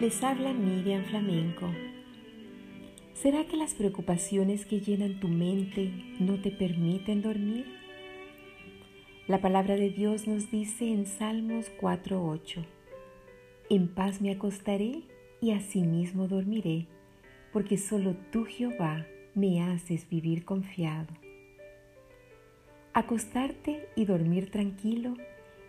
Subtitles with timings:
[0.00, 1.70] Les habla Miriam Flamenco.
[3.14, 7.64] ¿Será que las preocupaciones que llenan tu mente no te permiten dormir?
[9.28, 12.64] La palabra de Dios nos dice en Salmos 4:8,
[13.70, 15.02] En paz me acostaré
[15.40, 16.88] y asimismo dormiré,
[17.52, 21.14] porque solo tú Jehová me haces vivir confiado.
[22.92, 25.14] Acostarte y dormir tranquilo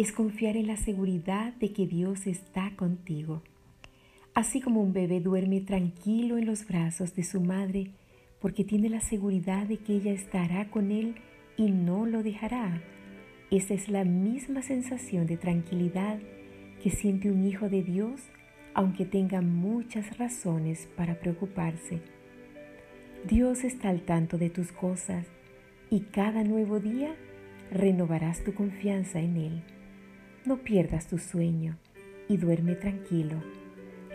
[0.00, 3.42] es confiar en la seguridad de que Dios está contigo.
[4.32, 7.90] Así como un bebé duerme tranquilo en los brazos de su madre
[8.40, 11.16] porque tiene la seguridad de que ella estará con él
[11.58, 12.82] y no lo dejará.
[13.50, 16.18] Esa es la misma sensación de tranquilidad
[16.82, 18.22] que siente un hijo de Dios
[18.72, 22.00] aunque tenga muchas razones para preocuparse.
[23.28, 25.26] Dios está al tanto de tus cosas
[25.90, 27.14] y cada nuevo día
[27.70, 29.62] renovarás tu confianza en Él.
[30.46, 31.76] No pierdas tu sueño
[32.28, 33.42] y duerme tranquilo.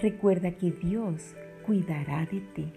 [0.00, 1.34] Recuerda que Dios
[1.66, 2.72] cuidará de ti.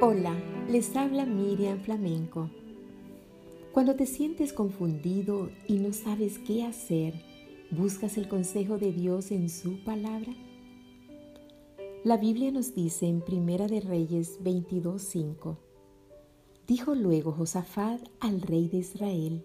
[0.00, 0.36] Hola,
[0.70, 2.50] les habla Miriam Flamenco.
[3.72, 7.14] Cuando te sientes confundido y no sabes qué hacer,
[7.70, 10.32] ¿buscas el consejo de Dios en su palabra?
[12.04, 15.67] La Biblia nos dice en Primera de Reyes 22:5.
[16.68, 19.42] Dijo luego Josafat al rey de Israel: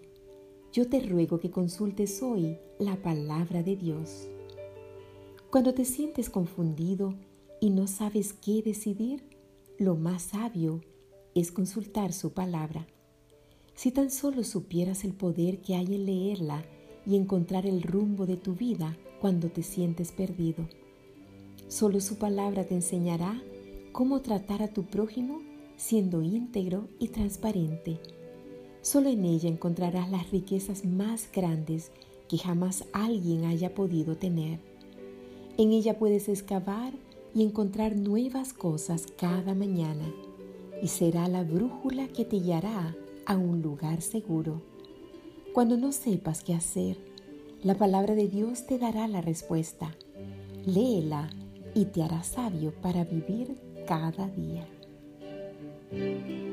[0.73, 4.27] Yo te ruego que consultes hoy la palabra de Dios.
[5.49, 7.15] Cuando te sientes confundido
[7.61, 9.23] y no sabes qué decidir,
[9.79, 10.81] lo más sabio
[11.33, 12.87] es consultar su palabra.
[13.73, 16.65] Si tan solo supieras el poder que hay en leerla
[17.05, 20.67] y encontrar el rumbo de tu vida cuando te sientes perdido.
[21.69, 23.41] Solo su palabra te enseñará
[23.93, 25.52] cómo tratar a tu prójimo
[25.83, 27.99] siendo íntegro y transparente.
[28.81, 31.91] Solo en ella encontrarás las riquezas más grandes
[32.29, 34.59] que jamás alguien haya podido tener.
[35.57, 36.93] En ella puedes excavar
[37.35, 40.09] y encontrar nuevas cosas cada mañana
[40.81, 42.95] y será la brújula que te guiará
[43.25, 44.61] a un lugar seguro.
[45.53, 46.97] Cuando no sepas qué hacer,
[47.61, 49.93] la palabra de Dios te dará la respuesta.
[50.65, 51.29] Léela
[51.75, 54.65] y te hará sabio para vivir cada día.
[55.93, 56.52] Thank you.